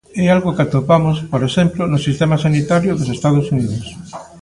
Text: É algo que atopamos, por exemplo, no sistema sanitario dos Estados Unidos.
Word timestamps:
É 0.23 0.25
algo 0.35 0.53
que 0.55 0.63
atopamos, 0.67 1.17
por 1.31 1.41
exemplo, 1.49 1.81
no 1.91 1.99
sistema 2.07 2.37
sanitario 2.45 2.91
dos 2.95 3.09
Estados 3.17 3.45
Unidos. 3.55 3.85